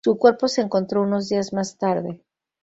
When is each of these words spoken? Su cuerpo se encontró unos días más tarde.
Su 0.03 0.17
cuerpo 0.17 0.47
se 0.47 0.61
encontró 0.61 1.03
unos 1.03 1.29
días 1.29 1.53
más 1.53 1.77
tarde. 1.77 2.23